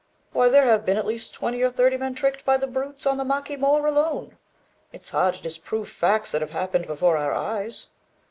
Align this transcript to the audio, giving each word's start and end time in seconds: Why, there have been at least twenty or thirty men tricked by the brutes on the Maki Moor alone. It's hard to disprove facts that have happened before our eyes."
Why, 0.33 0.49
there 0.49 0.65
have 0.65 0.83
been 0.83 0.97
at 0.97 1.05
least 1.05 1.31
twenty 1.35 1.61
or 1.61 1.69
thirty 1.69 1.95
men 1.95 2.15
tricked 2.15 2.43
by 2.43 2.57
the 2.57 2.65
brutes 2.65 3.05
on 3.05 3.17
the 3.17 3.23
Maki 3.23 3.55
Moor 3.55 3.85
alone. 3.85 4.35
It's 4.91 5.11
hard 5.11 5.35
to 5.35 5.43
disprove 5.43 5.89
facts 5.89 6.31
that 6.31 6.41
have 6.41 6.49
happened 6.49 6.87
before 6.87 7.17
our 7.17 7.33
eyes." 7.33 7.85